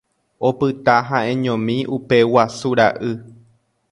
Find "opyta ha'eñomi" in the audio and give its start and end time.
0.47-1.75